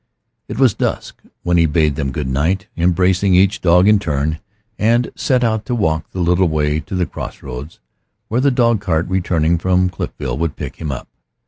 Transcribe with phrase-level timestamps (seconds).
[0.47, 4.39] It was dusk when he bade them good night, embracing each dog in turn,
[4.79, 7.79] and set out to walk the little way to the crossroads,
[8.27, 11.07] where the dog cart returning from Cliffville would pick him up.